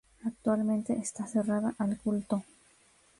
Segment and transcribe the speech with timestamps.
[0.25, 2.43] Actualmente está cerrada al culto.